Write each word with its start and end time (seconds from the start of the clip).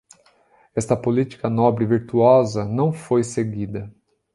Esta 0.75 0.97
política 0.97 1.47
nobre 1.47 1.83
e 1.85 1.87
virtuosa 1.87 2.65
não 2.65 2.91
foi 2.91 3.23
seguida. 3.23 3.93